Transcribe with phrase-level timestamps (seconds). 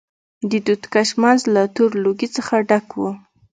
[0.49, 3.03] د دود کش منځ له تور لوګي څخه ډک و.